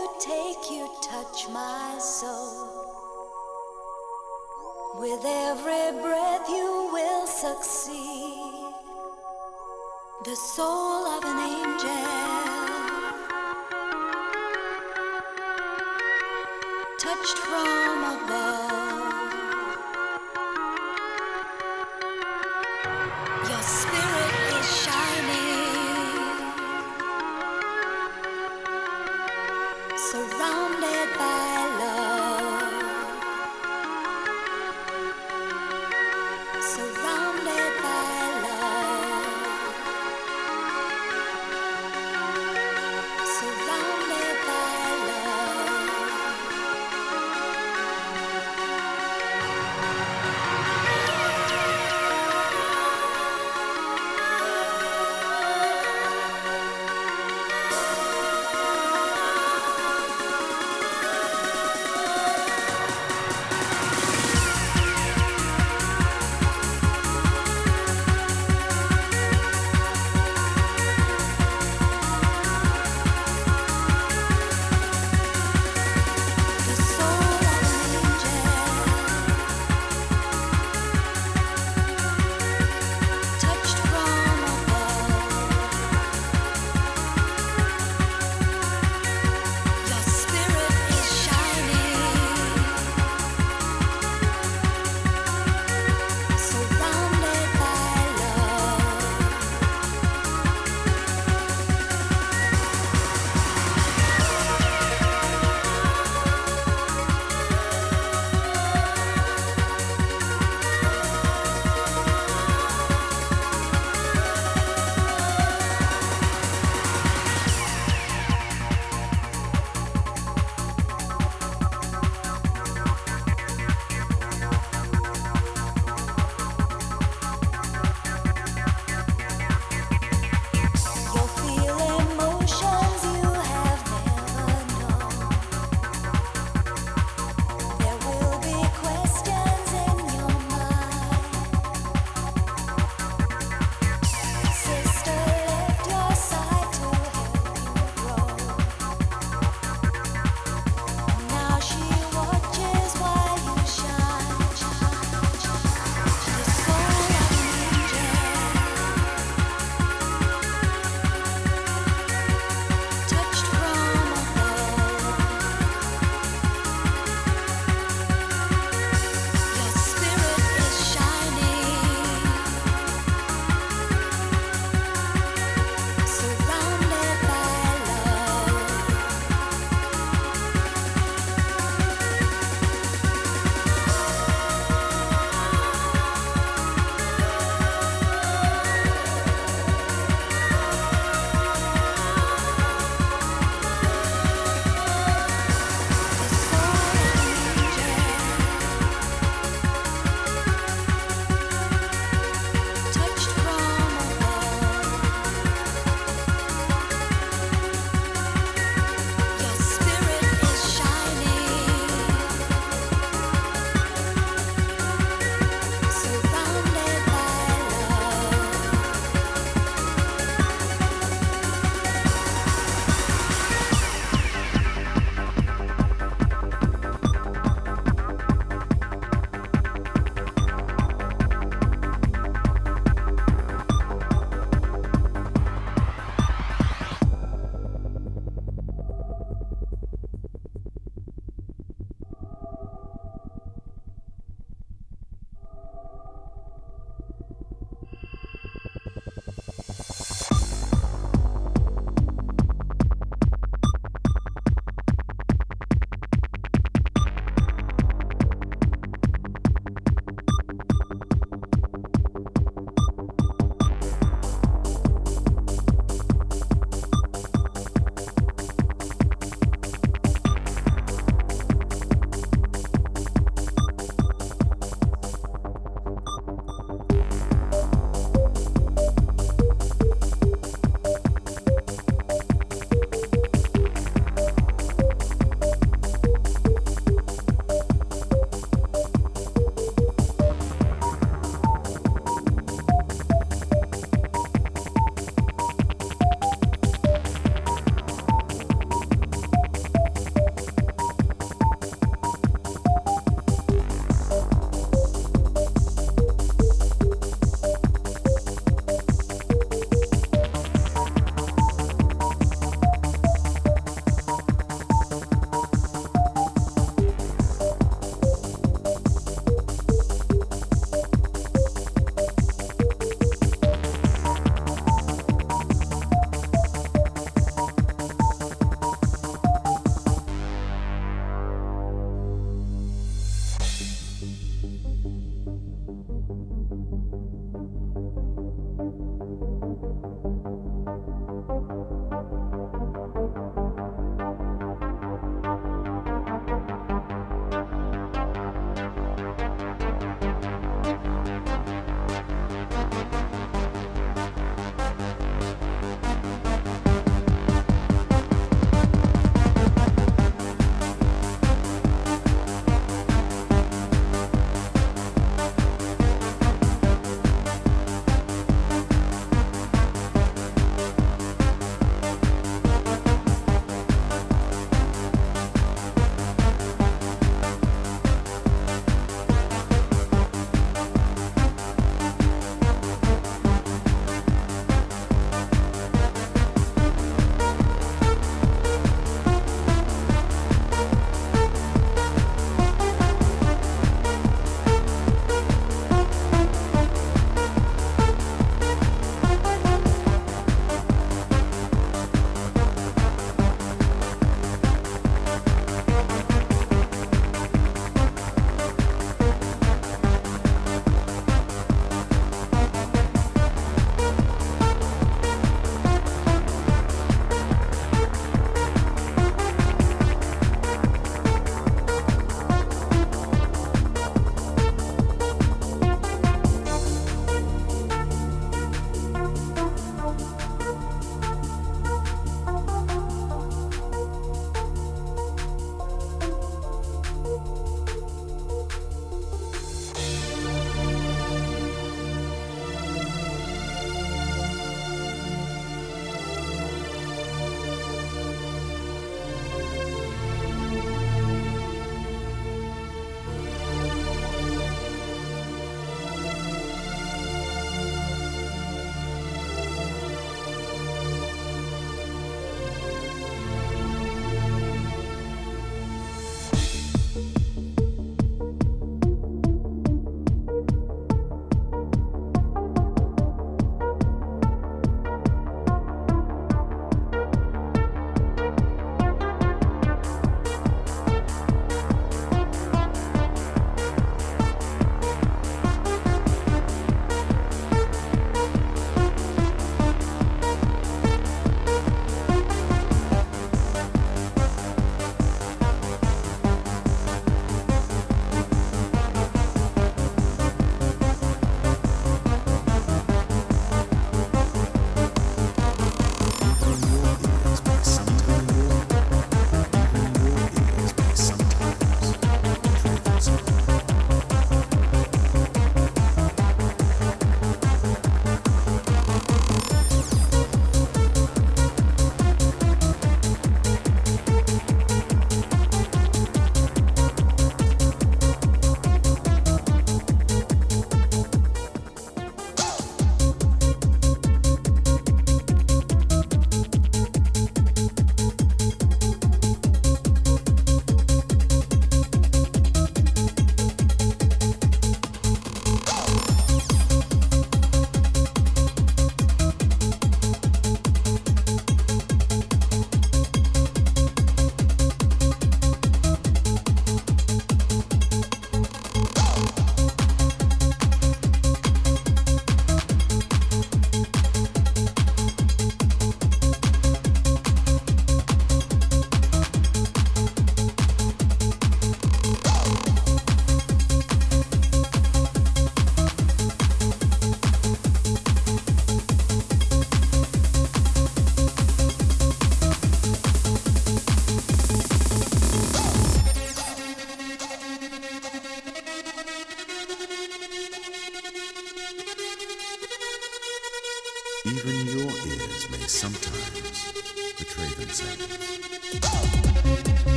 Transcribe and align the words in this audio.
you 0.00 0.08
take, 0.18 0.70
you 0.70 0.88
touch 1.02 1.48
my 1.50 1.98
soul. 1.98 2.68
With 4.98 5.22
every 5.26 6.00
breath, 6.00 6.48
you 6.48 6.88
will 6.92 7.26
succeed. 7.26 8.72
The 10.24 10.36
soul 10.36 11.06
of 11.16 11.24
an 11.24 11.38
angel. 11.38 12.30
touched 16.98 17.38
from 17.38 18.04
above. 18.14 19.09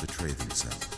Betray 0.00 0.30
themselves. 0.32 0.97